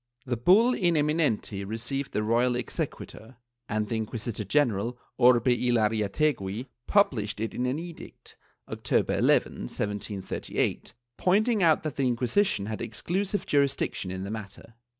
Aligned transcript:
The 0.25 0.35
bull 0.35 0.73
In 0.73 0.95
eminenti 0.95 1.63
received 1.63 2.11
the 2.11 2.23
royal 2.23 2.53
exequatur 2.57 3.35
and 3.69 3.87
the 3.87 3.97
Inquisitor 3.97 4.43
general 4.43 4.97
Orbe 5.19 5.45
y 5.45 5.69
Larreategui 5.69 6.65
published 6.87 7.39
it 7.39 7.53
in 7.53 7.67
an 7.67 7.77
edict, 7.77 8.35
October 8.67 9.13
11, 9.19 9.51
1738, 9.69 10.95
pointing 11.17 11.61
out 11.61 11.83
that 11.83 11.97
the 11.97 12.07
Inquisition 12.07 12.65
had 12.65 12.81
exclusive 12.81 13.45
jurisdiction 13.45 14.09
in 14.09 14.23
the 14.23 14.31
matter. 14.31 14.73